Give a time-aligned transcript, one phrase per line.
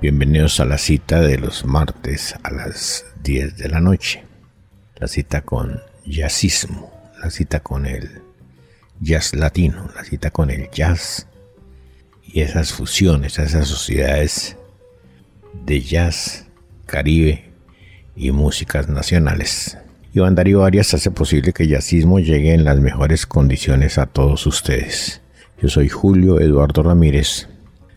[0.00, 4.24] bienvenidos a la cita de los martes a las 10 de la noche.
[4.96, 8.22] La cita con jazzismo, la cita con el
[9.00, 11.26] jazz latino, la cita con el jazz
[12.22, 14.56] y esas fusiones, esas sociedades
[15.64, 16.46] de jazz,
[16.84, 17.50] caribe
[18.14, 19.78] y músicas nacionales.
[20.12, 25.22] Iván Darío Arias hace posible que jazzismo llegue en las mejores condiciones a todos ustedes.
[25.60, 27.48] Yo soy Julio Eduardo Ramírez,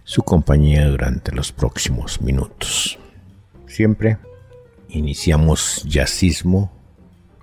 [0.10, 2.98] su compañía durante los próximos minutos.
[3.68, 4.18] Siempre
[4.88, 6.72] iniciamos jazzismo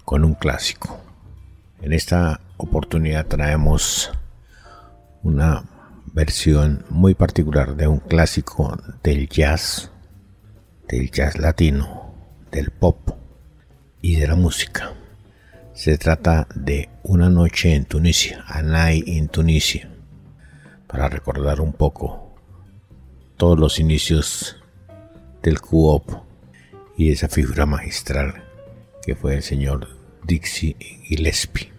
[0.05, 1.01] con un clásico.
[1.81, 4.11] En esta oportunidad traemos
[5.23, 5.63] una
[6.13, 9.93] versión muy particular de un clásico del jazz,
[10.89, 12.17] del jazz latino,
[12.51, 13.11] del pop
[14.03, 14.93] y de la música.
[15.73, 19.89] Se trata de Una noche en Tunisia, A Night in Tunisia
[20.89, 22.26] para recordar un poco
[23.37, 24.57] todos los inicios
[25.43, 26.11] del Coop
[26.97, 28.45] y esa figura magistral
[29.05, 29.89] que fue el señor
[30.25, 31.73] Dixie Gillespie.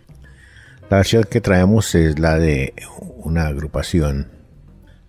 [0.90, 2.74] La versión que traemos es la de
[3.18, 4.32] una agrupación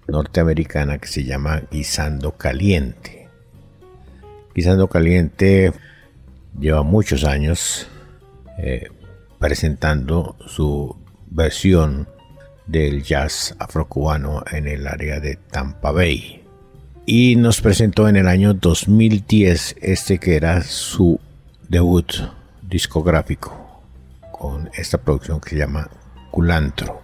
[0.09, 3.29] norteamericana que se llama Guisando Caliente.
[4.55, 5.73] Guisando Caliente
[6.59, 7.87] lleva muchos años
[8.59, 8.89] eh,
[9.39, 10.97] presentando su
[11.31, 12.09] versión
[12.67, 16.38] del jazz afrocubano en el área de Tampa Bay.
[17.11, 21.19] Y nos presentó en el año 2010 este que era su
[21.67, 22.13] debut
[22.61, 23.83] discográfico
[24.31, 25.89] con esta producción que se llama
[26.31, 27.01] Culantro.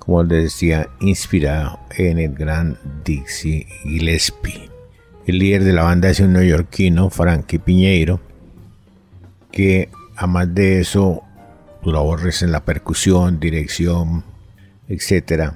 [0.00, 4.70] Como les decía, inspirado en el gran Dixie Gillespie.
[5.24, 8.18] El líder de la banda es un neoyorquino, Frankie Piñeiro,
[9.52, 11.22] que además de eso,
[11.80, 14.24] sus labores en la percusión, dirección,
[14.88, 15.52] etc.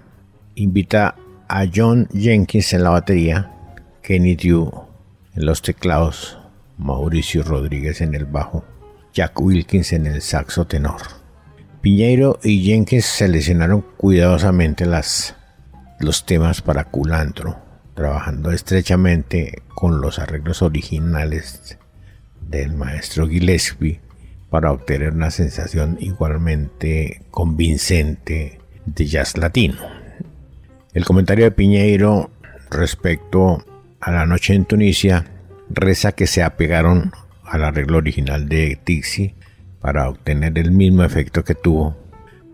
[0.54, 1.16] Invita
[1.48, 3.57] a John Jenkins en la batería,
[4.08, 4.72] Kenny Dew
[5.34, 6.38] en los teclados,
[6.78, 8.64] Mauricio Rodríguez en el bajo,
[9.12, 11.02] Jack Wilkins en el saxo tenor.
[11.82, 15.36] Piñeiro y Jenkins seleccionaron cuidadosamente las,
[16.00, 17.58] los temas para Culantro,
[17.92, 21.76] trabajando estrechamente con los arreglos originales
[22.40, 24.00] del maestro Gillespie
[24.48, 29.76] para obtener una sensación igualmente convincente de jazz latino.
[30.94, 32.30] El comentario de Piñeiro
[32.70, 33.66] respecto
[34.00, 35.25] a la noche en Tunisia
[35.70, 37.12] reza que se apegaron
[37.44, 39.34] al arreglo original de Dixie
[39.81, 41.97] para obtener el mismo efecto que tuvo,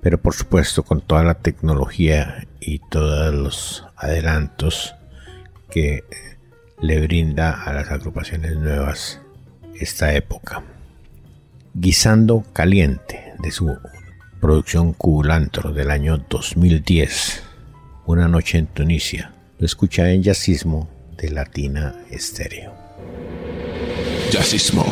[0.03, 4.95] pero por supuesto con toda la tecnología y todos los adelantos
[5.71, 6.05] que
[6.81, 9.21] le brinda a las agrupaciones nuevas
[9.79, 10.63] esta época.
[11.73, 13.77] Guisando Caliente de su
[14.41, 17.43] producción Culantro del año 2010,
[18.07, 19.33] Una noche en Tunisia.
[19.59, 20.94] Lo escucha en Jazzismo
[21.31, 22.73] Latina Estéreo.
[24.31, 24.85] Jazzismo.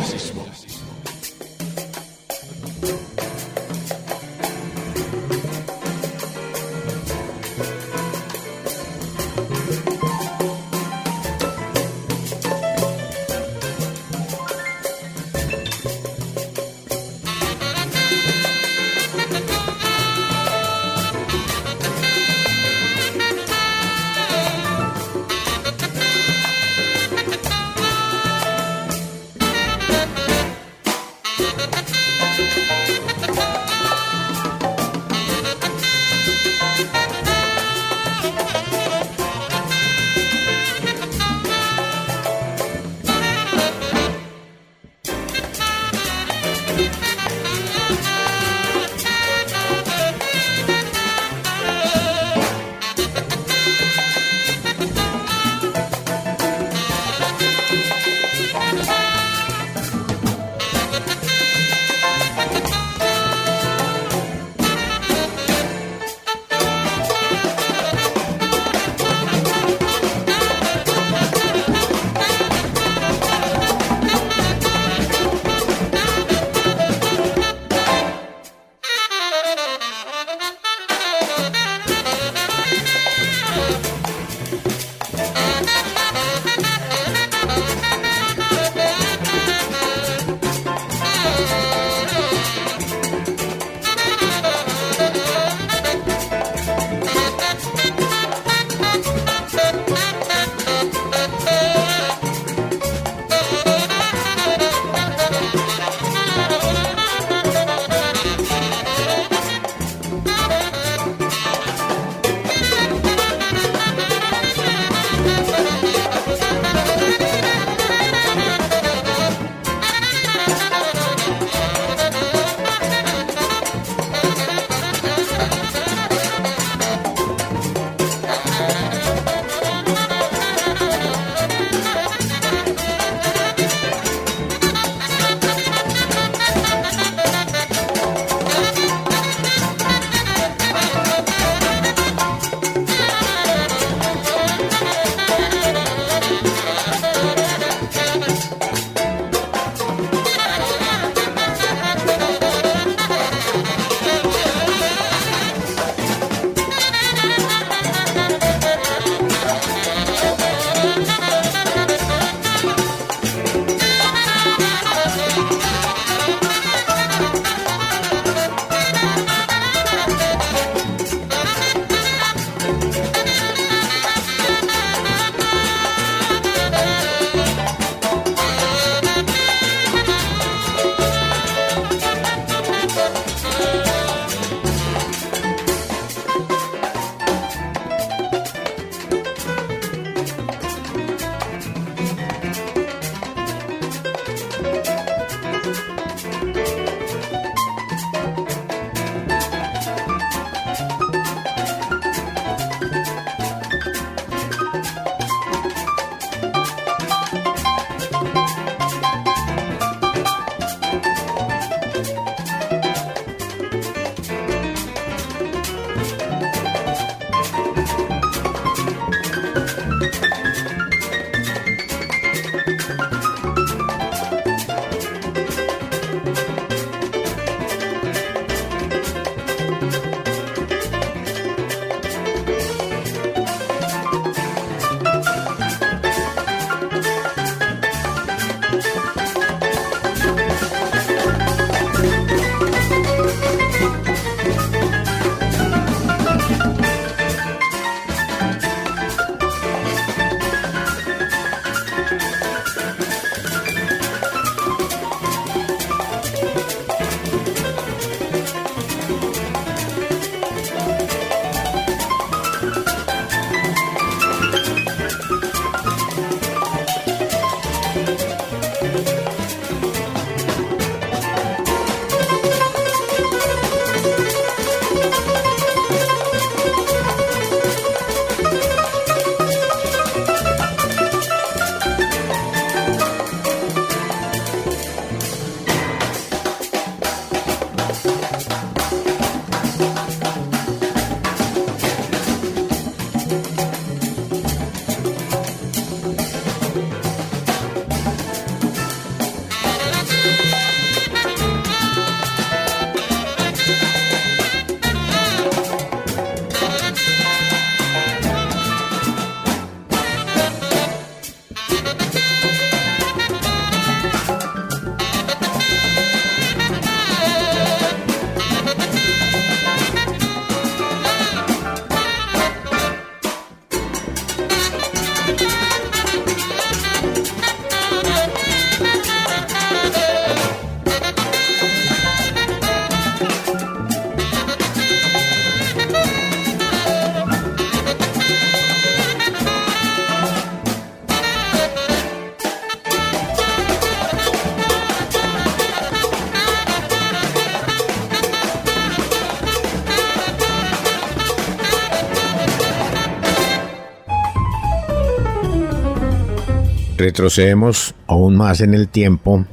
[357.13, 359.45] Retrocedemos aún más en el tiempo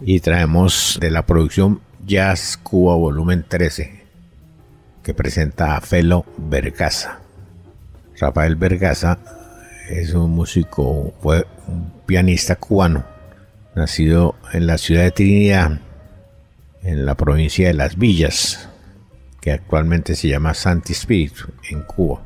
[0.00, 4.04] y traemos de la producción Jazz Cuba Volumen 13,
[5.02, 7.18] que presenta a Felo Vergaza.
[8.16, 9.18] Rafael Vergaza
[9.88, 13.04] es un músico, fue un pianista cubano,
[13.74, 15.80] nacido en la ciudad de Trinidad,
[16.84, 18.68] en la provincia de Las Villas,
[19.40, 22.22] que actualmente se llama Santi Espíritu, en Cuba.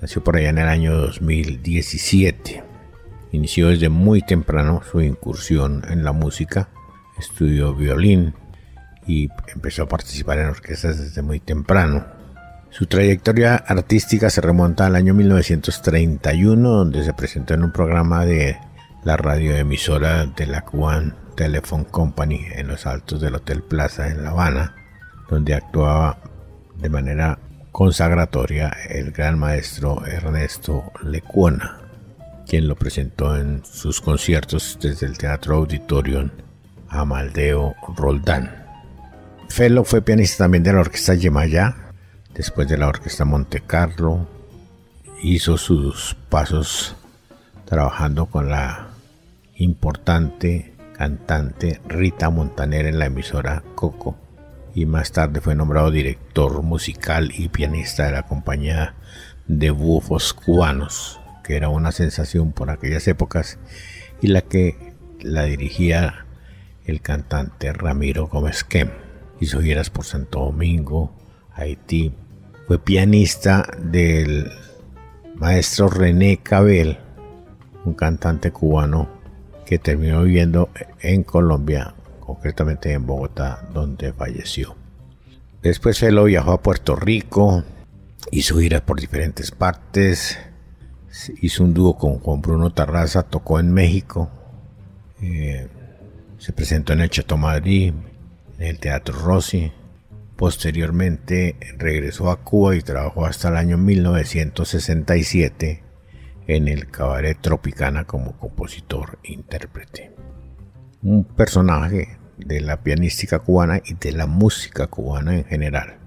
[0.00, 2.67] Nació por allá en el año 2017.
[3.32, 6.68] Inició desde muy temprano su incursión en la música,
[7.18, 8.34] estudió violín
[9.06, 12.06] y empezó a participar en orquestas desde muy temprano.
[12.70, 18.58] Su trayectoria artística se remonta al año 1931, donde se presentó en un programa de
[19.04, 24.30] la radioemisora de la Cuban Telephone Company en los altos del Hotel Plaza en La
[24.30, 24.74] Habana,
[25.30, 26.18] donde actuaba
[26.76, 27.38] de manera
[27.72, 31.87] consagratoria el gran maestro Ernesto Lecuona,
[32.48, 36.30] quien lo presentó en sus conciertos desde el Teatro Auditorium
[36.88, 38.64] Amaldeo Roldán.
[39.50, 41.92] Felo fue pianista también de la Orquesta Yemayá,
[42.34, 44.26] después de la Orquesta Monte Carlo,
[45.22, 46.96] hizo sus pasos
[47.66, 48.88] trabajando con la
[49.56, 54.16] importante cantante Rita Montaner en la emisora Coco
[54.74, 58.94] y más tarde fue nombrado director musical y pianista de la compañía
[59.46, 61.17] de bufos cubanos,
[61.48, 63.58] que era una sensación por aquellas épocas
[64.20, 66.26] y la que la dirigía
[66.84, 68.90] el cantante Ramiro Gómez Kem.
[69.40, 71.16] Hizo giras por Santo Domingo,
[71.54, 72.12] Haití.
[72.66, 74.52] Fue pianista del
[75.36, 76.98] maestro René Cabel,
[77.86, 79.08] un cantante cubano
[79.64, 80.68] que terminó viviendo
[81.00, 84.76] en Colombia concretamente en Bogotá, donde falleció.
[85.62, 87.64] Después Felo viajó a Puerto Rico,
[88.30, 90.38] hizo giras por diferentes partes,
[91.40, 94.30] hizo un dúo con Juan Bruno Tarraza, tocó en México,
[95.20, 95.68] eh,
[96.38, 97.92] se presentó en el Chateau Madrid,
[98.58, 99.72] en el Teatro Rossi.
[100.36, 105.82] Posteriormente regresó a Cuba y trabajó hasta el año 1967
[106.46, 110.14] en el Cabaret Tropicana como compositor-intérprete.
[111.02, 115.98] Un personaje de la pianística cubana y de la música cubana en general.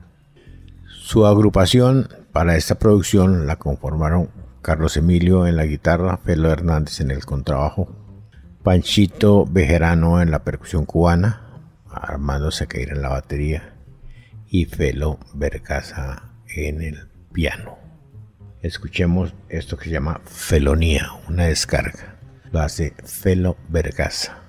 [0.88, 4.30] Su agrupación para esta producción la conformaron
[4.62, 7.96] Carlos Emilio en la guitarra, Felo Hernández en el contrabajo,
[8.64, 11.42] Panchito Bejerano en la percusión cubana,
[11.90, 13.74] Armando Sequeira en la batería
[14.48, 16.24] y Felo Vergaza
[16.56, 17.78] en el piano.
[18.62, 22.20] Escuchemos esto que se llama Felonía, una descarga.
[22.52, 24.42] Lo hace Felo Vergaza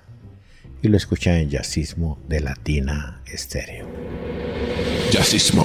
[0.82, 3.86] y lo escuchan en Jazzismo de Latina Estéreo.
[5.10, 5.64] Jazzismo.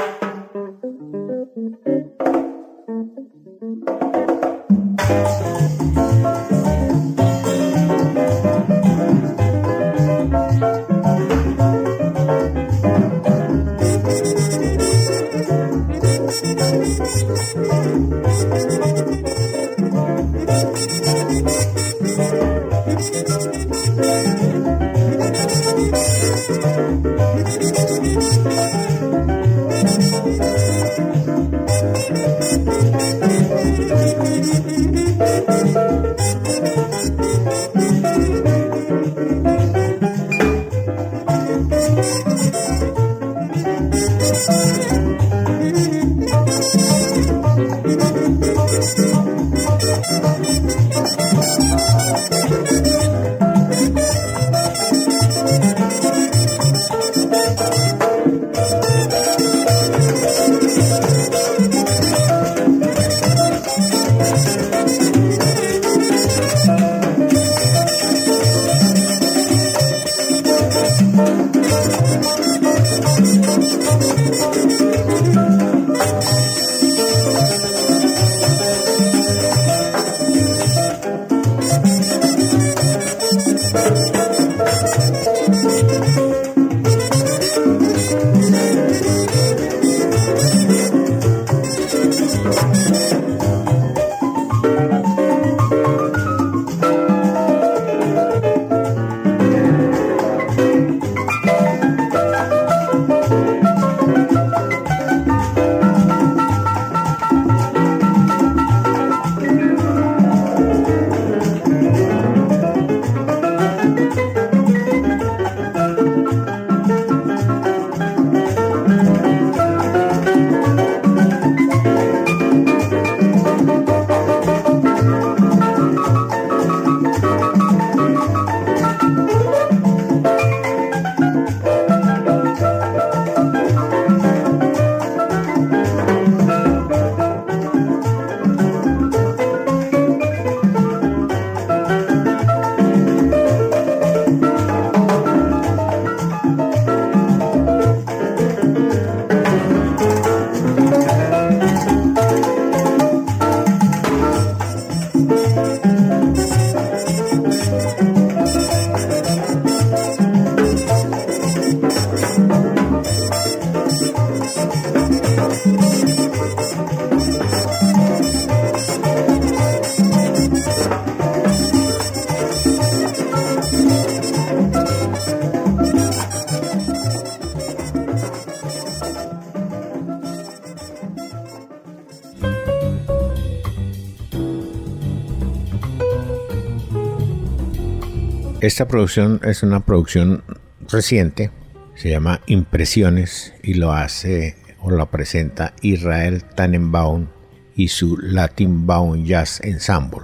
[188.71, 190.45] Esta producción es una producción
[190.89, 191.50] reciente,
[191.97, 197.27] se llama Impresiones y lo hace o lo presenta Israel Tannenbaum
[197.75, 200.21] y su Latin Baum Jazz Ensemble.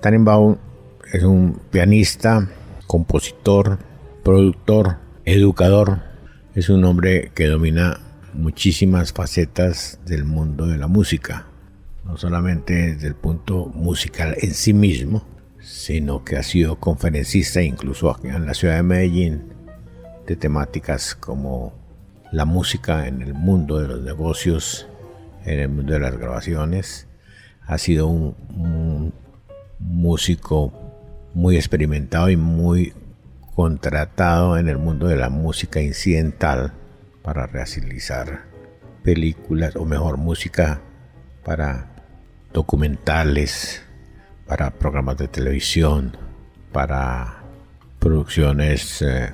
[0.00, 0.56] Tannenbaum
[1.12, 2.48] es un pianista,
[2.86, 3.78] compositor,
[4.22, 6.00] productor, educador.
[6.54, 8.00] Es un hombre que domina
[8.32, 11.48] muchísimas facetas del mundo de la música,
[12.06, 15.33] no solamente desde el punto musical en sí mismo,
[15.64, 19.54] sino que ha sido conferencista incluso en la ciudad de Medellín
[20.26, 21.72] de temáticas como
[22.32, 24.88] la música en el mundo de los negocios,
[25.44, 27.06] en el mundo de las grabaciones.
[27.66, 29.12] Ha sido un,
[29.78, 30.72] músico
[31.34, 32.94] muy experimentado y muy
[33.54, 36.72] contratado en el mundo de la música incidental
[37.22, 38.44] para realizar
[39.02, 40.80] películas o mejor música
[41.44, 41.90] para
[42.52, 43.83] documentales,
[44.46, 46.16] para programas de televisión,
[46.72, 47.44] para
[47.98, 49.32] producciones eh,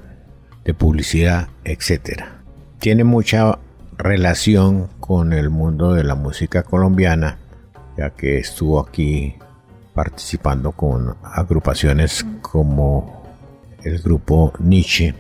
[0.65, 2.25] de publicidad, etc.
[2.79, 3.59] Tiene mucha
[3.97, 7.39] relación con el mundo de la música colombiana,
[7.97, 9.35] ya que estuvo aquí
[9.95, 13.25] participando con agrupaciones como
[13.83, 15.15] el grupo Nietzsche.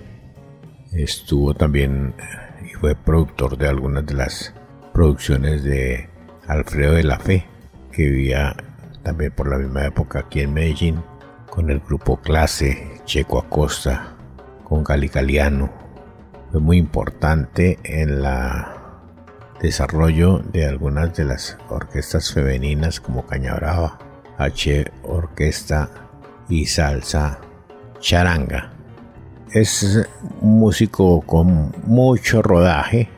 [0.92, 2.14] Estuvo también
[2.64, 4.55] y fue productor de algunas de las
[4.92, 6.09] producciones de
[6.46, 7.46] Alfredo de la Fe,
[7.92, 8.57] que vivía
[9.02, 11.02] también por la misma época aquí en Medellín,
[11.48, 14.14] con el grupo Clase, Checo Acosta,
[14.64, 15.08] con Gali.
[15.08, 18.26] Fue muy importante en el
[19.60, 23.98] desarrollo de algunas de las orquestas femeninas como Caña Brava,
[24.38, 25.90] H Orquesta
[26.48, 27.38] y Salsa
[28.00, 28.72] Charanga.
[29.52, 30.06] Es
[30.40, 33.08] un músico con mucho rodaje,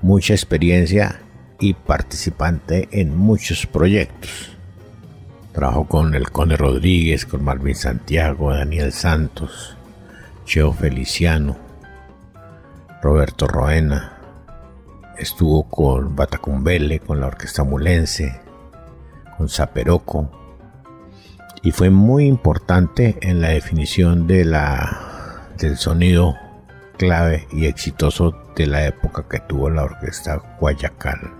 [0.00, 1.20] mucha experiencia
[1.60, 4.51] y participante en muchos proyectos.
[5.52, 9.76] Trabajó con el Conde Rodríguez, con Marvin Santiago, Daniel Santos,
[10.46, 11.58] Cheo Feliciano,
[13.02, 14.18] Roberto Roena.
[15.18, 18.40] Estuvo con Batacumbele, con la Orquesta Mulense,
[19.36, 20.30] con Zaperoco.
[21.62, 24.56] Y fue muy importante en la definición del
[25.76, 26.34] sonido
[26.96, 31.34] clave y exitoso de la época que tuvo la Orquesta Guayacán.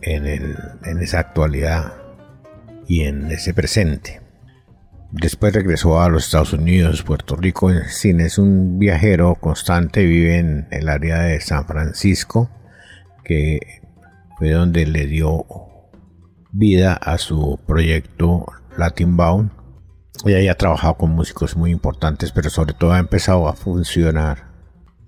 [0.00, 2.05] En esa actualidad
[2.86, 4.20] y en ese presente.
[5.12, 7.70] Después regresó a los Estados Unidos, Puerto Rico.
[7.88, 12.50] Sin es un viajero constante, vive en el área de San Francisco,
[13.24, 13.58] que
[14.38, 15.46] fue donde le dio
[16.52, 18.46] vida a su proyecto
[18.76, 19.50] Latin Bound.
[20.24, 24.50] Ella ha trabajado con músicos muy importantes, pero sobre todo ha empezado a funcionar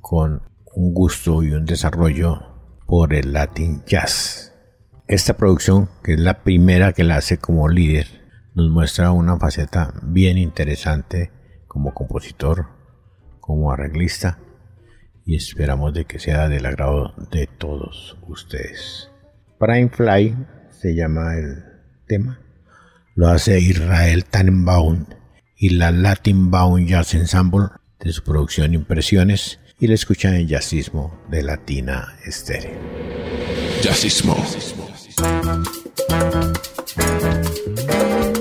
[0.01, 0.43] con
[0.75, 2.41] un gusto y un desarrollo
[2.87, 4.48] por el Latin Jazz.
[5.09, 8.07] Esta producción, que es la primera que la hace como líder,
[8.55, 11.33] nos muestra una faceta bien interesante
[11.67, 12.67] como compositor,
[13.41, 14.39] como arreglista
[15.25, 19.09] y esperamos de que sea del agrado de todos ustedes.
[19.59, 20.37] Prime Fly
[20.79, 21.65] se llama el
[22.07, 22.41] tema,
[23.15, 25.07] lo hace Israel Tannenbaum
[25.57, 27.69] y la Latin Bound Jazz Ensemble
[27.99, 32.79] de su producción Impresiones y la escuchan en Jazzismo de Latina Estéreo.
[33.81, 34.37] Jazzismo.
[35.21, 35.67] thank
[38.27, 38.38] you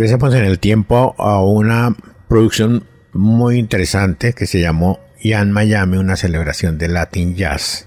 [0.00, 1.94] Regresemos en el tiempo a una
[2.26, 7.86] producción muy interesante que se llamó Ian Miami, una celebración de Latin Jazz,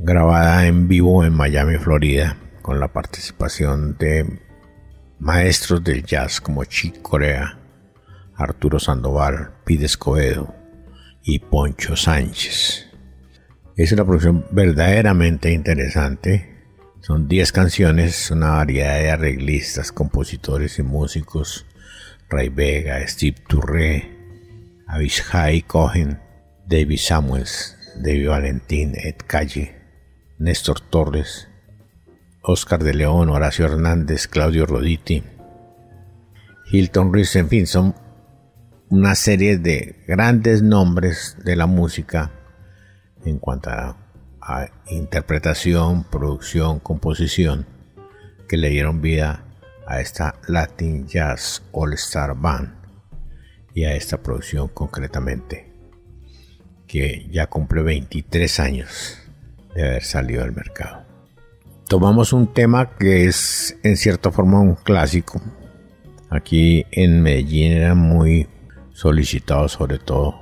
[0.00, 4.26] grabada en vivo en Miami, Florida, con la participación de
[5.20, 7.56] maestros del jazz como Chick Corea,
[8.34, 10.52] Arturo Sandoval, Pide Escobedo
[11.22, 12.88] y Poncho Sánchez.
[13.76, 16.53] Es una producción verdaderamente interesante
[17.06, 21.66] son 10 canciones, una variedad de arreglistas, compositores y músicos.
[22.30, 24.10] Ray Vega, Steve Touré,
[24.86, 26.18] Avishai Cohen,
[26.66, 29.76] David Samuels, David Valentín, Ed Calle,
[30.38, 31.46] Néstor Torres,
[32.40, 35.22] Oscar de León, Horacio Hernández, Claudio Roditi,
[36.72, 37.94] Hilton Reese, en fin, son
[38.88, 42.30] una serie de grandes nombres de la música
[43.26, 44.03] en cuanto a
[44.86, 47.66] interpretación, producción, composición
[48.48, 49.44] que le dieron vida
[49.86, 52.74] a esta Latin Jazz All Star Band
[53.74, 55.72] y a esta producción concretamente
[56.86, 59.18] que ya cumple 23 años
[59.74, 61.04] de haber salido al mercado.
[61.88, 65.40] Tomamos un tema que es en cierta forma un clásico.
[66.30, 68.48] Aquí en Medellín era muy
[68.92, 70.34] solicitado sobre todo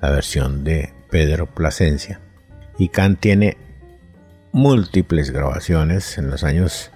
[0.00, 2.20] la versión de Pedro Plasencia
[2.78, 3.56] y tiene
[4.52, 6.90] múltiples grabaciones en los años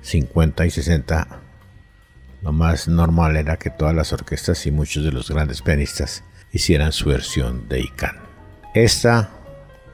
[0.00, 1.28] 50 y 60.
[2.42, 6.92] Lo más normal era que todas las orquestas y muchos de los grandes pianistas hicieran
[6.92, 8.16] su versión de Ican.
[8.74, 9.30] Esta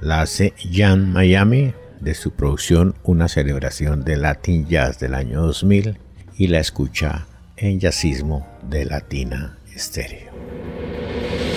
[0.01, 5.99] la hace Jan Miami de su producción Una celebración de Latin Jazz del año 2000
[6.37, 7.27] y la escucha
[7.57, 10.33] en Jazzismo de Latina Estéreo.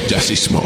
[0.07, 0.61] Jazzismo.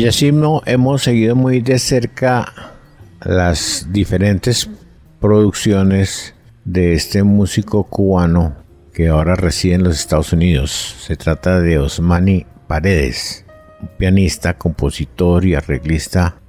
[0.00, 2.50] En Yacimo hemos seguido muy de cerca
[3.22, 4.70] las diferentes
[5.20, 6.34] producciones
[6.64, 8.56] de este músico cubano
[8.94, 10.96] que ahora reside en los Estados Unidos.
[11.06, 13.44] Se trata de Osmani Paredes,
[13.82, 16.40] un pianista, compositor y arreglista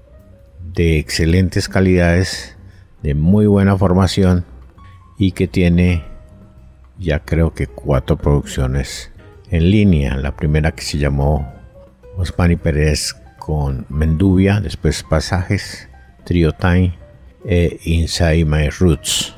[0.74, 2.56] de excelentes calidades,
[3.04, 4.46] de muy buena formación
[5.18, 6.06] y que tiene
[6.98, 9.12] ya creo que cuatro producciones
[9.50, 10.16] en línea.
[10.16, 11.52] La primera que se llamó
[12.16, 15.90] Osmani Pérez con Menduvia, después Pasajes,
[16.26, 16.94] Trio Time
[17.44, 19.34] e Inside My Roots.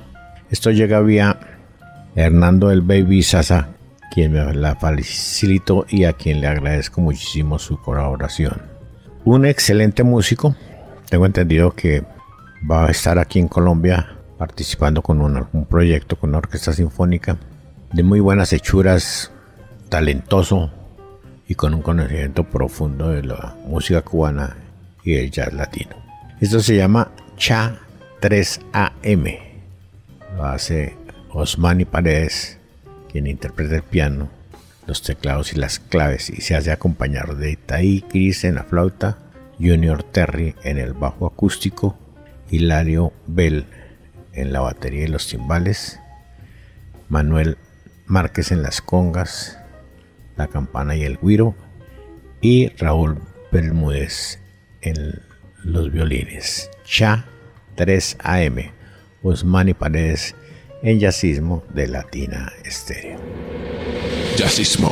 [0.51, 1.39] Esto llega vía
[2.13, 3.69] Hernando el Baby Sasa,
[4.13, 8.61] quien me la facilitó y a quien le agradezco muchísimo su colaboración.
[9.23, 10.53] Un excelente músico,
[11.09, 12.03] tengo entendido que
[12.69, 17.37] va a estar aquí en Colombia participando con un, un proyecto con una orquesta sinfónica
[17.93, 19.31] de muy buenas hechuras,
[19.87, 20.71] talentoso,
[21.47, 24.55] y con un conocimiento profundo de la música cubana
[25.03, 25.95] y el jazz latino.
[26.39, 27.79] Esto se llama Cha
[28.21, 29.39] 3AM.
[30.35, 30.95] Lo hace
[31.29, 32.57] Osmani Paredes,
[33.11, 34.29] quien interpreta el piano,
[34.87, 39.17] los teclados y las claves y se hace acompañar de Tai Cris en la flauta,
[39.59, 41.97] Junior Terry en el bajo acústico,
[42.49, 43.65] Hilario Bell
[44.33, 45.99] en la batería y los timbales,
[47.09, 47.57] Manuel
[48.05, 49.59] Márquez en las congas,
[50.35, 51.55] la campana y el guiro,
[52.41, 53.19] y Raúl
[53.51, 54.39] Bermúdez
[54.81, 55.21] en
[55.63, 56.69] los violines.
[56.83, 57.25] Cha
[57.75, 58.71] 3 AM,
[59.21, 60.35] Osmani Paredes
[60.81, 63.19] en Yacismo de Latina Estéreo.
[64.35, 64.91] Jazzismo.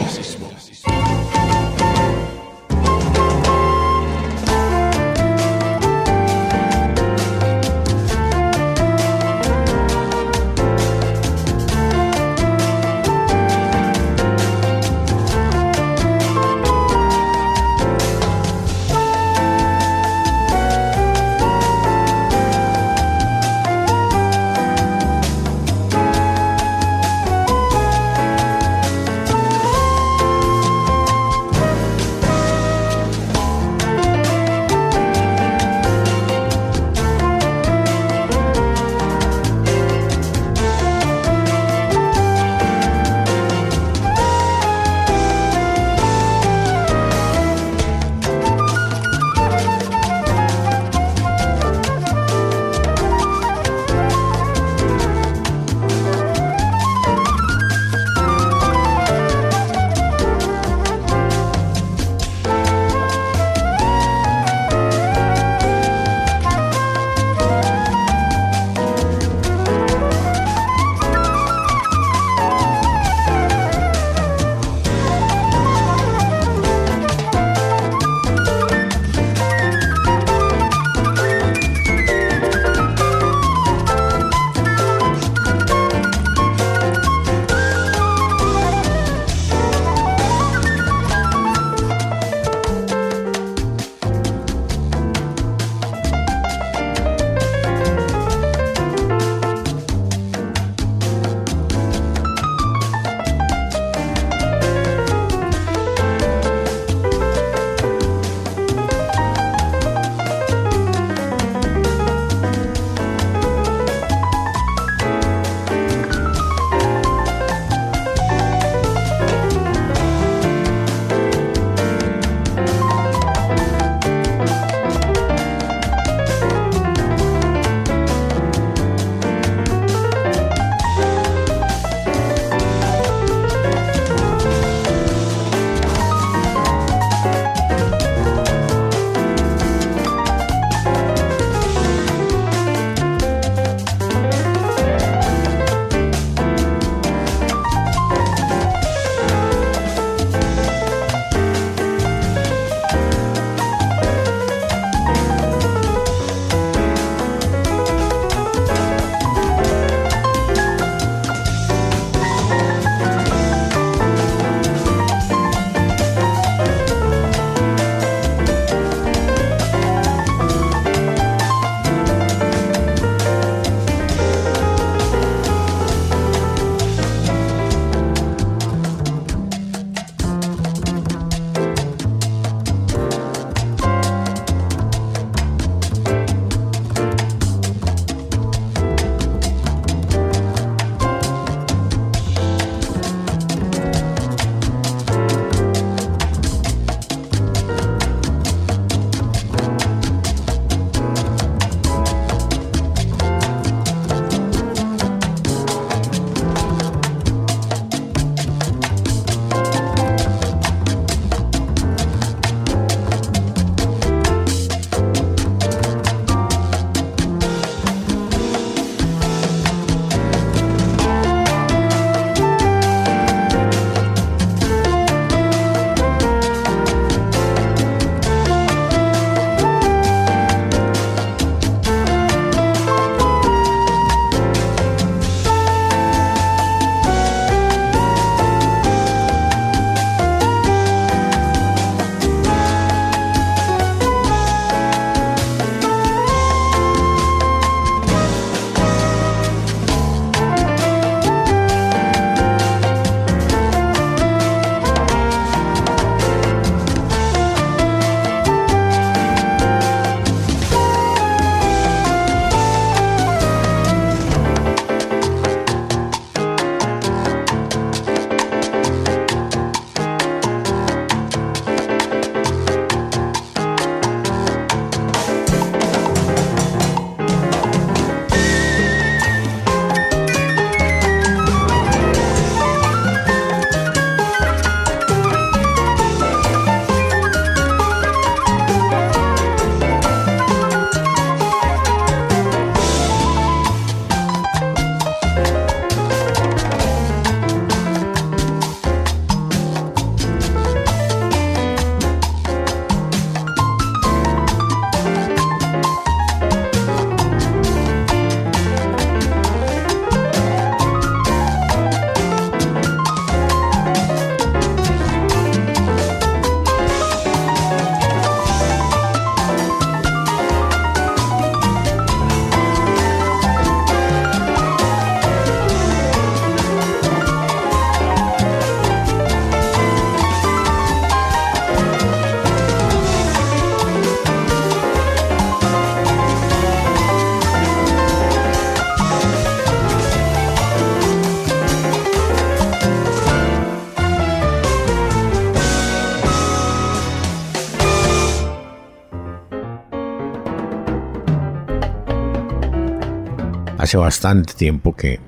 [353.91, 355.19] Hace bastante tiempo que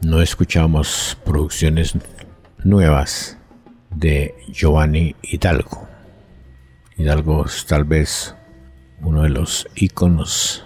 [0.00, 1.94] no escuchamos producciones
[2.62, 3.36] nuevas
[3.90, 5.88] de Giovanni Hidalgo.
[6.96, 8.36] Hidalgo es tal vez
[9.00, 10.64] uno de los íconos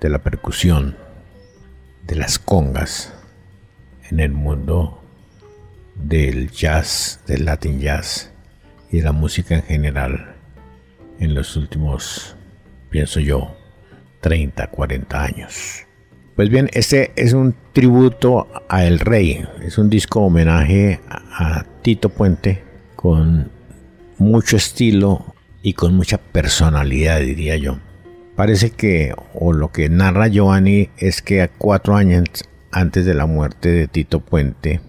[0.00, 0.96] de la percusión,
[2.08, 3.14] de las congas
[4.10, 5.00] en el mundo
[5.94, 8.32] del jazz, del latin jazz
[8.90, 10.34] y de la música en general
[11.20, 12.34] en los últimos,
[12.90, 13.56] pienso yo,
[14.22, 15.86] 30, 40 años.
[16.36, 22.08] Pues bien, este es un tributo a El Rey, es un disco homenaje a Tito
[22.08, 22.62] Puente
[22.96, 23.50] con
[24.16, 27.78] mucho estilo y con mucha personalidad, diría yo.
[28.36, 32.24] Parece que, o lo que narra Giovanni, es que a cuatro años
[32.70, 34.80] antes de la muerte de Tito Puente,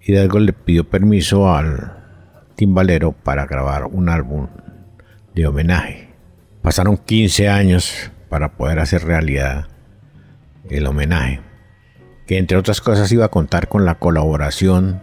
[0.00, 2.04] Hidalgo le pidió permiso al
[2.54, 4.48] timbalero para grabar un álbum
[5.34, 6.14] de homenaje.
[6.62, 9.66] Pasaron 15 años para poder hacer realidad
[10.68, 11.40] el homenaje,
[12.26, 15.02] que entre otras cosas iba a contar con la colaboración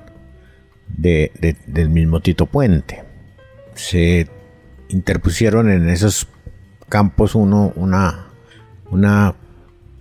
[0.87, 1.31] de,
[1.67, 3.03] del mismo Tito Puente.
[3.75, 4.27] Se
[4.89, 6.27] interpusieron en esos
[6.89, 8.27] campos uno, una,
[8.89, 9.35] una,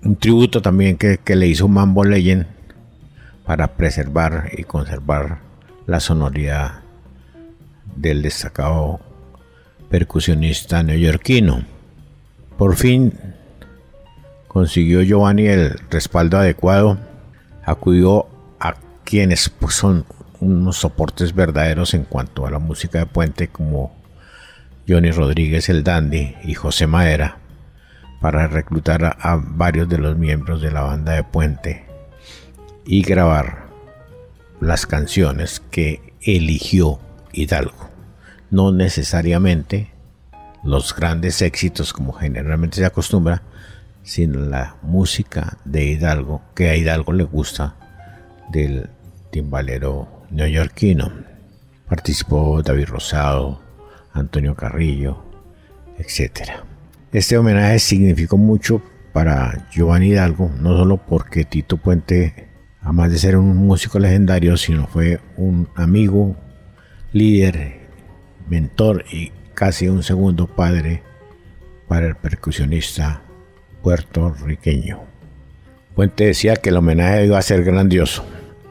[0.03, 2.47] un tributo también que, que le hizo Mambo Legend
[3.45, 5.39] para preservar y conservar
[5.87, 6.81] la sonoridad
[7.97, 9.01] del destacado
[9.89, 11.65] percusionista neoyorquino.
[12.57, 13.13] Por fin
[14.51, 16.99] consiguió Giovanni el respaldo adecuado,
[17.65, 18.27] acudió
[18.59, 18.75] a
[19.05, 20.05] quienes pues, son
[20.41, 23.95] unos soportes verdaderos en cuanto a la música de puente como
[24.89, 27.37] Johnny Rodríguez el Dandy y José Madera
[28.21, 31.87] para reclutar a, a, varios de los miembros de la banda de puente
[32.85, 33.69] y grabar
[34.61, 36.99] las canciones que eligió
[37.31, 37.89] Hidalgo.
[38.51, 39.93] No necesariamente
[40.65, 43.43] los grandes éxitos como generalmente se acostumbra,
[44.03, 47.77] sino la música de Hidalgo, que a Hidalgo le gusta
[48.51, 48.89] del
[49.31, 51.13] timbalero neoyorquino.
[51.89, 53.61] Participó David Rosado,
[54.13, 55.25] Antonio Carrillo,
[55.99, 56.51] etc.
[57.13, 58.83] Este homenaje significó mucho
[59.13, 62.49] para Giovanni Hidalgo, no solo porque Tito Puente,
[62.81, 66.37] además de ser un músico legendario, sino fue un amigo,
[67.13, 67.81] líder,
[68.49, 71.03] mentor y casi un segundo padre
[71.89, 73.23] para el percusionista
[73.83, 75.01] puertorriqueño.
[75.95, 78.25] Puente decía que el homenaje iba a ser grandioso.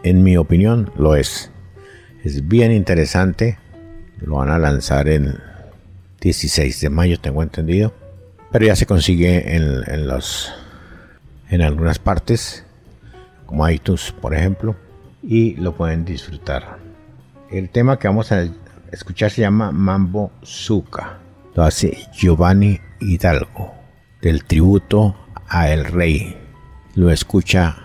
[0.04, 1.52] En mi opinión, lo es.
[2.24, 3.58] Es bien interesante.
[4.20, 5.40] Lo van a lanzar el
[6.22, 7.94] 16 de mayo, tengo entendido.
[8.52, 10.52] Pero ya se consigue en, los,
[11.50, 12.66] en algunas partes,
[13.46, 14.76] como iTunes, por ejemplo,
[15.22, 16.78] y lo pueden disfrutar.
[17.52, 18.48] El tema que vamos a
[18.92, 21.20] escuchar se llama Mambo Zuka.
[21.54, 23.79] Lo hace Giovanni Hidalgo
[24.22, 25.16] del tributo
[25.48, 26.36] a El Rey.
[26.96, 27.78] Lo escucha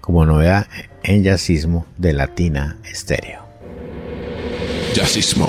[0.00, 0.66] como novedad
[1.02, 3.44] en Jazzismo de Latina Estéreo.
[4.94, 5.48] Jazzismo.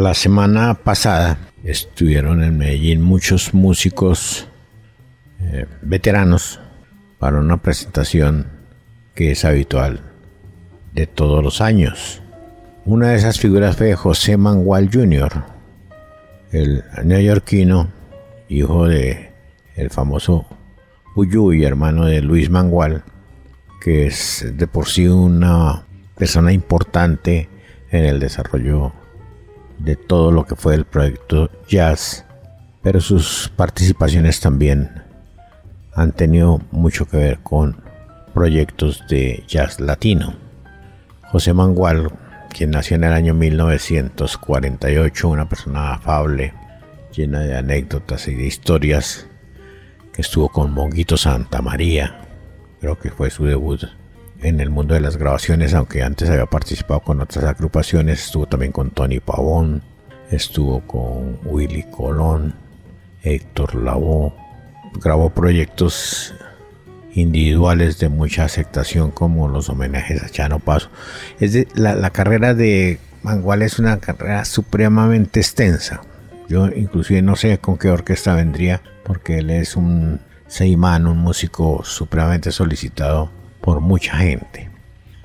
[0.00, 4.48] La semana pasada estuvieron en Medellín muchos músicos
[5.42, 6.58] eh, veteranos
[7.18, 8.46] para una presentación
[9.14, 10.00] que es habitual
[10.94, 12.22] de todos los años.
[12.86, 15.44] Una de esas figuras fue José Mangual Jr.,
[16.50, 17.88] el neoyorquino,
[18.48, 19.32] hijo de
[19.76, 20.46] el famoso
[21.14, 23.02] Uyuy, hermano de Luis Mangual,
[23.82, 25.84] que es de por sí una
[26.16, 27.50] persona importante
[27.90, 28.94] en el desarrollo
[29.80, 32.24] de todo lo que fue el proyecto Jazz,
[32.82, 35.02] pero sus participaciones también
[35.94, 37.82] han tenido mucho que ver con
[38.32, 40.34] proyectos de jazz latino.
[41.30, 42.12] José Mangual,
[42.54, 46.54] quien nació en el año 1948, una persona afable,
[47.14, 49.26] llena de anécdotas y de historias,
[50.12, 52.20] que estuvo con Monguito Santa María,
[52.80, 53.84] creo que fue su debut
[54.42, 58.72] en el mundo de las grabaciones, aunque antes había participado con otras agrupaciones, estuvo también
[58.72, 59.82] con Tony Pavón,
[60.30, 62.54] estuvo con Willy Colón,
[63.22, 64.32] Héctor Lavoe,
[64.94, 66.34] grabó proyectos
[67.12, 70.90] individuales de mucha aceptación como los homenajes a Chano Paso.
[71.74, 76.02] La, carrera de Mangual es una carrera supremamente extensa.
[76.48, 81.82] Yo inclusive no sé con qué orquesta vendría porque él es un seimán, un músico
[81.84, 84.70] supremamente solicitado por mucha gente.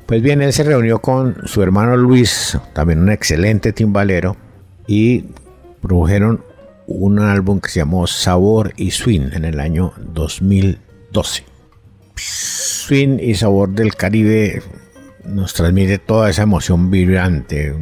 [0.05, 4.37] Pues bien, él se reunió con su hermano Luis, también un excelente timbalero,
[4.87, 5.25] y
[5.81, 6.43] produjeron
[6.87, 11.43] un álbum que se llamó Sabor y Swing en el año 2012.
[12.15, 14.61] Swing y Sabor del Caribe
[15.25, 17.75] nos transmite toda esa emoción vibrante,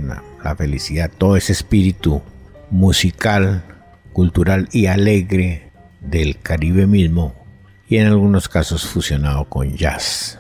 [0.43, 2.21] la felicidad, todo ese espíritu
[2.69, 3.63] musical,
[4.13, 7.35] cultural y alegre del Caribe mismo
[7.87, 10.39] y en algunos casos fusionado con jazz.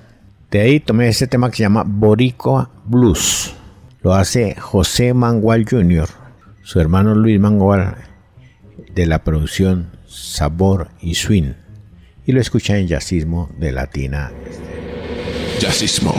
[0.53, 3.55] De ahí tomé este tema que se llama Boricua Blues.
[4.03, 6.07] Lo hace José Mangual Jr.,
[6.61, 7.95] su hermano Luis Mangual
[8.93, 11.53] de la producción Sabor y Swing
[12.27, 14.31] y lo escucha en Jazzismo de Latina.
[15.59, 16.13] Jazzismo.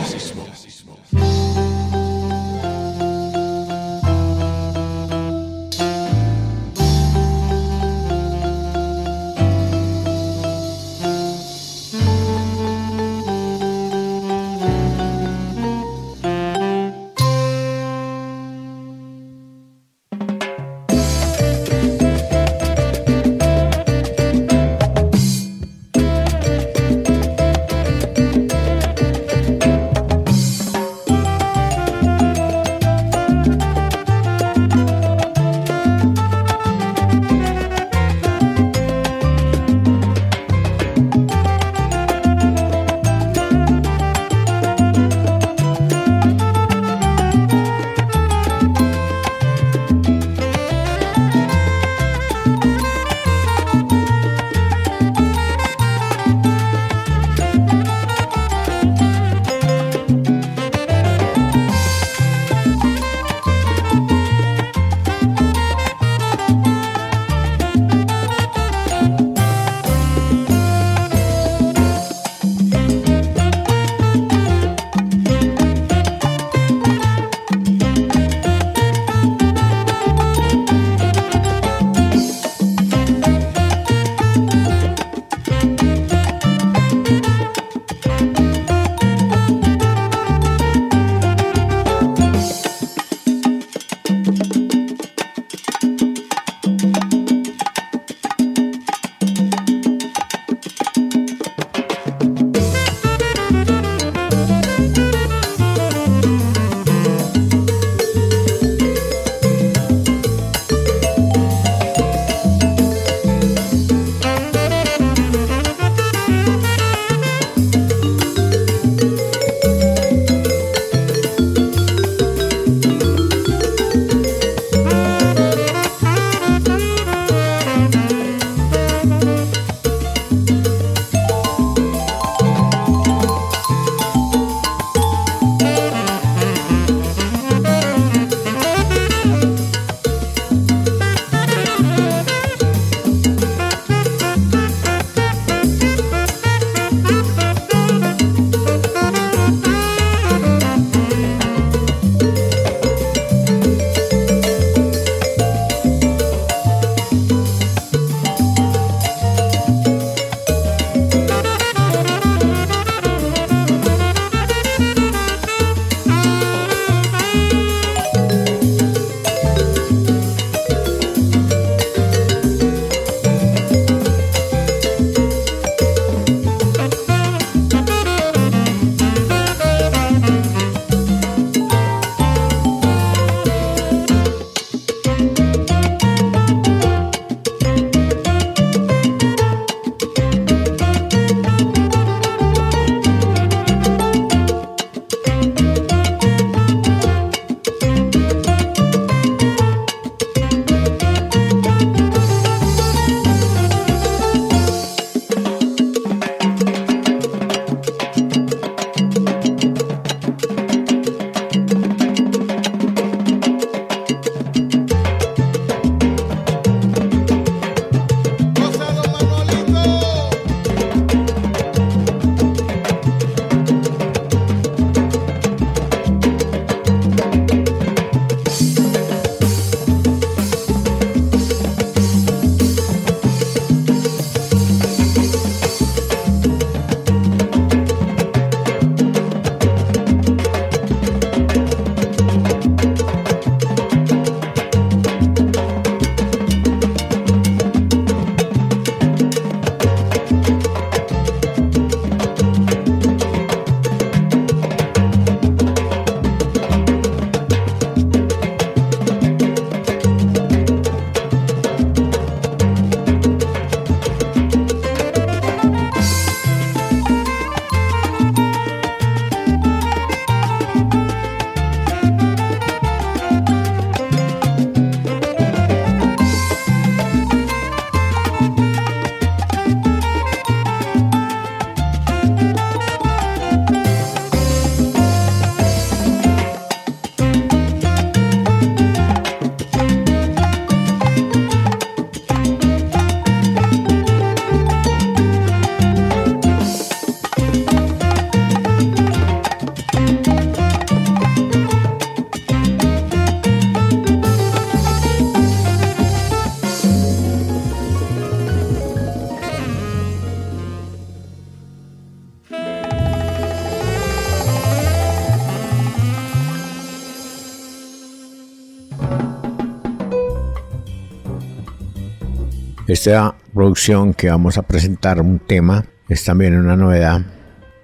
[323.06, 327.20] Esta producción que vamos a presentar, un tema, es también una novedad.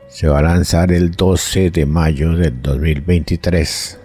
[0.09, 3.99] Se va a lanzar el 12 de mayo del 2023.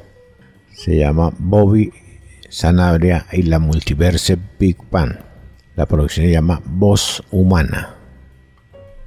[0.73, 1.93] Se llama Bobby
[2.49, 5.17] Sanabria y la Multiverse Big Band.
[5.77, 7.95] La producción se llama Voz Humana.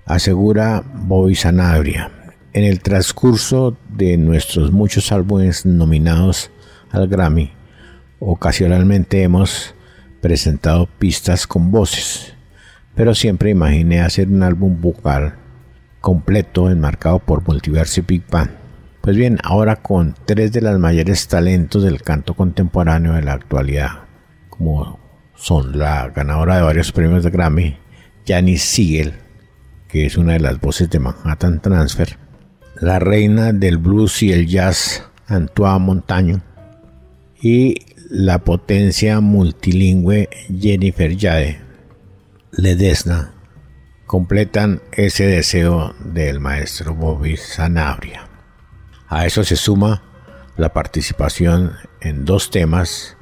[0.06, 2.10] Asegura Bobby Sanabria.
[2.54, 6.50] En el transcurso de nuestros muchos álbumes nominados
[6.90, 7.52] al Grammy,
[8.18, 9.74] ocasionalmente hemos
[10.20, 12.34] presentado pistas con voces,
[12.94, 15.36] pero siempre imaginé hacer un álbum vocal
[16.00, 18.50] completo enmarcado por Multiverse Big Band.
[19.00, 23.90] Pues bien, ahora con tres de los mayores talentos del canto contemporáneo de la actualidad,
[24.50, 24.98] como
[25.34, 27.76] son la ganadora de varios premios de Grammy,
[28.26, 29.14] Janice Siegel,
[29.88, 32.18] que es una de las voces de Manhattan Transfer,
[32.80, 36.42] la reina del blues y el jazz, Antoine Montaño,
[37.40, 37.76] y
[38.10, 41.60] la potencia multilingüe Jennifer Jade
[42.52, 43.34] Ledesna
[44.06, 48.26] completan ese deseo del maestro Bobby Sanabria.
[49.08, 50.02] A eso se suma
[50.56, 53.18] la participación en dos temas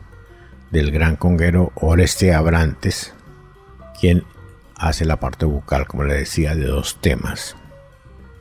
[0.70, 3.12] del gran conguero Oreste Abrantes,
[4.00, 4.22] quien
[4.76, 7.56] hace la parte vocal, como le decía, de dos temas.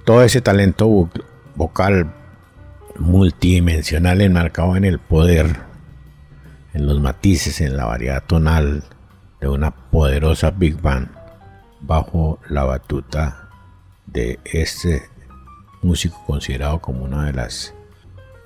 [0.04, 1.10] Todo ese talento
[1.56, 2.14] vocal
[3.00, 5.66] multidimensional enmarcado en el poder
[6.76, 8.84] en los matices, en la variedad tonal
[9.40, 11.10] de una poderosa Big Band
[11.80, 13.50] bajo la batuta
[14.06, 15.04] de este
[15.82, 17.74] músico considerado como una de las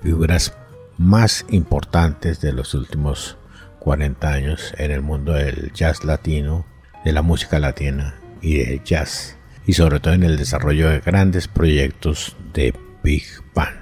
[0.00, 0.54] figuras
[0.96, 3.36] más importantes de los últimos
[3.80, 6.64] 40 años en el mundo del jazz latino,
[7.04, 11.48] de la música latina y del jazz, y sobre todo en el desarrollo de grandes
[11.48, 13.24] proyectos de Big
[13.54, 13.76] Band.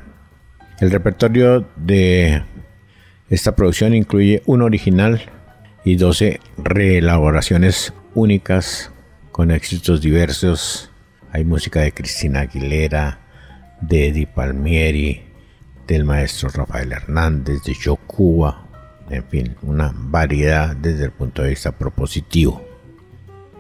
[0.81, 2.45] El repertorio de
[3.31, 5.21] esta producción incluye un original
[5.85, 8.91] y 12 reelaboraciones únicas
[9.33, 10.91] con éxitos diversos.
[11.31, 13.21] Hay música de Cristina Aguilera,
[13.83, 15.25] de Eddie Palmieri,
[15.87, 18.67] del maestro Rafael Hernández, de Joe Cuba,
[19.11, 22.67] en fin, una variedad desde el punto de vista propositivo.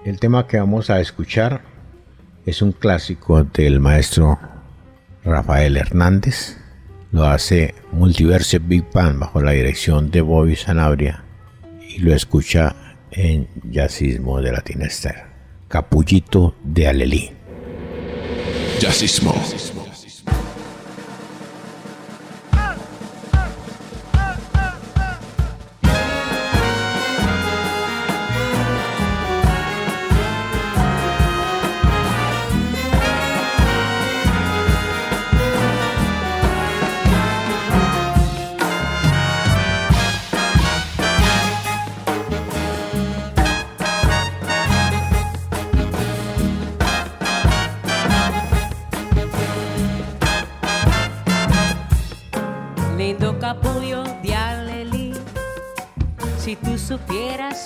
[0.06, 1.60] El tema que vamos a escuchar
[2.46, 4.38] es un clásico del maestro
[5.24, 6.56] Rafael Hernández
[7.10, 11.24] lo hace Multiverse Big Band bajo la dirección de Bobby Sanabria
[11.88, 12.74] y lo escucha
[13.10, 15.24] en Jazzismo de Latinester.
[15.68, 17.30] Capullito de Alelí.
[18.80, 19.34] Jazzismo.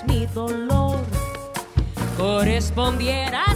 [0.06, 1.00] mi dolor.
[2.16, 3.51] Correspondiera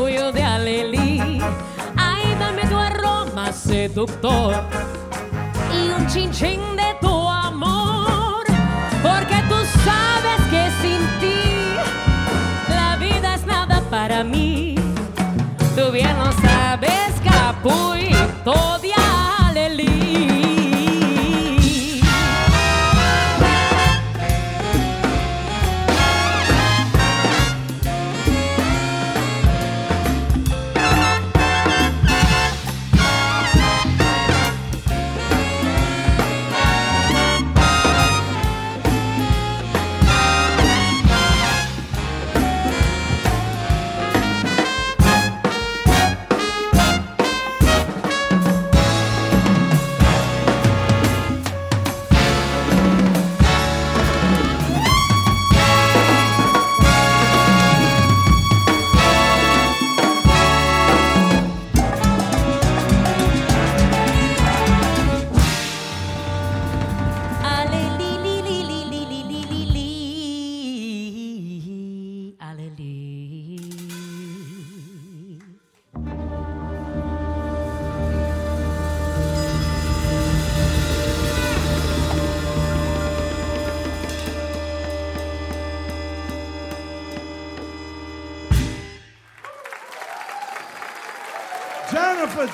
[0.00, 1.40] capullo de alelí.
[1.96, 4.54] Ay, dame tu aroma seductor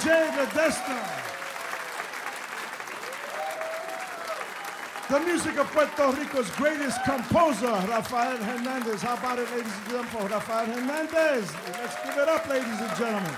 [0.06, 0.98] Ledesma.
[5.08, 9.02] The music of Puerto Rico's greatest composer, Rafael Hernandez.
[9.02, 11.52] How about it, ladies and gentlemen, for Rafael Hernandez?
[11.78, 13.34] Let's give it up, ladies and gentlemen.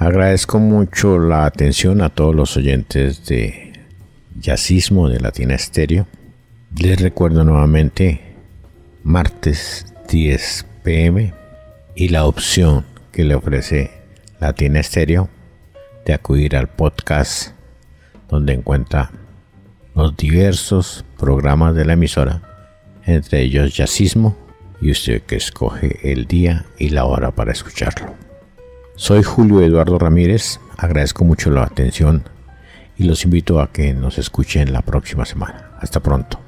[0.00, 3.72] Agradezco mucho la atención a todos los oyentes de
[4.40, 6.06] Jazzismo de Latina Estéreo.
[6.76, 8.27] Les recuerdo nuevamente
[9.08, 11.32] martes 10 pm
[11.94, 13.90] y la opción que le ofrece
[14.38, 15.30] Latina Estéreo
[16.04, 17.52] de acudir al podcast
[18.28, 19.10] donde encuentra
[19.94, 22.42] los diversos programas de la emisora,
[23.06, 24.36] entre ellos Jazzismo,
[24.78, 28.14] y usted que escoge el día y la hora para escucharlo.
[28.94, 32.24] Soy Julio Eduardo Ramírez, agradezco mucho la atención
[32.98, 35.70] y los invito a que nos escuchen la próxima semana.
[35.80, 36.47] Hasta pronto.